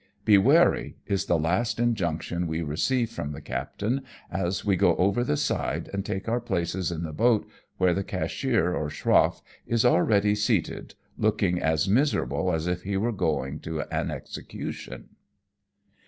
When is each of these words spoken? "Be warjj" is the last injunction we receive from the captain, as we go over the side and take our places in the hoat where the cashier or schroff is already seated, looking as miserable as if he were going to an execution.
"Be 0.31 0.35
warjj" 0.35 0.95
is 1.05 1.27
the 1.27 1.37
last 1.37 1.79
injunction 1.79 2.47
we 2.47 2.63
receive 2.63 3.11
from 3.11 3.33
the 3.33 3.39
captain, 3.39 4.01
as 4.31 4.65
we 4.65 4.75
go 4.75 4.95
over 4.95 5.23
the 5.23 5.37
side 5.37 5.91
and 5.93 6.03
take 6.03 6.27
our 6.27 6.39
places 6.41 6.91
in 6.91 7.03
the 7.03 7.13
hoat 7.13 7.47
where 7.77 7.93
the 7.93 8.03
cashier 8.03 8.73
or 8.73 8.89
schroff 8.89 9.43
is 9.67 9.85
already 9.85 10.33
seated, 10.33 10.95
looking 11.19 11.61
as 11.61 11.87
miserable 11.87 12.51
as 12.51 12.65
if 12.65 12.81
he 12.81 12.97
were 12.97 13.11
going 13.11 13.59
to 13.59 13.81
an 13.95 14.09
execution. 14.09 15.09